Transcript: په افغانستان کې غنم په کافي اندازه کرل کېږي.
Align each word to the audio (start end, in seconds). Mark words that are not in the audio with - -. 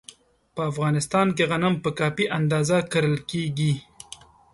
په 0.55 0.61
افغانستان 0.71 1.27
کې 1.35 1.43
غنم 1.51 1.73
په 1.83 1.89
کافي 1.99 2.25
اندازه 2.37 2.77
کرل 2.91 3.15
کېږي. 3.31 3.73